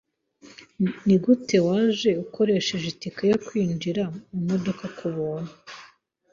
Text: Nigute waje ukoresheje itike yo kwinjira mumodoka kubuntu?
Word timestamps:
Nigute 1.05 1.57
waje 1.67 2.11
ukoresheje 2.23 2.87
itike 2.93 3.23
yo 3.31 3.37
kwinjira 3.45 4.03
mumodoka 4.31 4.85
kubuntu? 4.97 5.53